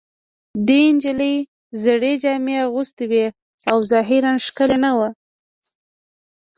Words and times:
دې 0.67 0.81
نجلۍ 0.95 1.35
زړې 1.83 2.13
جامې 2.21 2.55
اغوستې 2.65 3.05
وې 3.11 3.25
او 3.69 3.77
ظاهراً 3.91 4.33
ښکلې 4.45 4.77
نه 4.85 4.91
وه 4.97 5.09